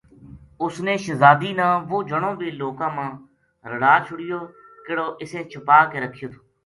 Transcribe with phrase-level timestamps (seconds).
[0.63, 3.07] اُس نے شہزادی نے وہ جنو بی لوکاں ما
[3.71, 4.39] رڑا چھڑیو
[4.85, 6.39] کِہڑو اِسیں چھپا کے رکھیو تھو